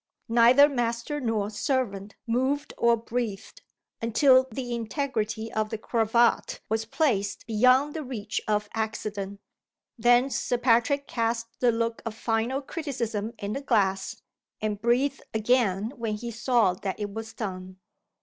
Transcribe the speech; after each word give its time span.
Neither 0.29 0.67
master 0.67 1.19
nor 1.19 1.51
servant 1.51 2.15
moved 2.25 2.73
or 2.75 2.97
breathed 2.97 3.61
until 4.01 4.47
the 4.51 4.73
integrity 4.73 5.53
of 5.53 5.69
the 5.69 5.77
cravat 5.77 6.59
was 6.69 6.85
placed 6.85 7.45
beyond 7.45 7.93
the 7.93 8.03
reach 8.03 8.41
of 8.47 8.67
accident. 8.73 9.39
Then 9.99 10.31
Sir 10.31 10.57
Patrick 10.57 11.05
cast 11.05 11.59
the 11.59 11.71
look 11.71 12.01
of 12.03 12.15
final 12.15 12.63
criticism 12.63 13.33
in 13.37 13.53
the 13.53 13.61
glass, 13.61 14.23
and 14.59 14.81
breathed 14.81 15.21
again 15.35 15.91
when 15.95 16.15
he 16.15 16.31
saw 16.31 16.73
that 16.73 16.99
it 16.99 17.11
was 17.13 17.33
done. 17.33 17.77